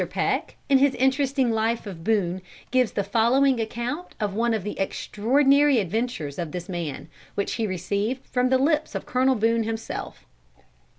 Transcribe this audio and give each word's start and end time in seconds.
Peck, 0.09 0.55
in 0.67 0.79
his 0.79 0.95
interesting 0.95 1.51
life 1.51 1.85
of 1.85 2.03
Boone, 2.03 2.41
gives 2.71 2.93
the 2.93 3.03
following 3.03 3.59
account 3.61 4.15
of 4.19 4.33
one 4.33 4.51
of 4.55 4.63
the 4.63 4.79
extraordinary 4.79 5.77
adventures 5.77 6.39
of 6.39 6.53
this 6.53 6.67
man, 6.67 7.07
which 7.35 7.51
he 7.53 7.67
received 7.67 8.25
from 8.25 8.49
the 8.49 8.57
lips 8.57 8.95
of 8.95 9.05
Colonel 9.05 9.35
Boone 9.35 9.63
himself. 9.63 10.25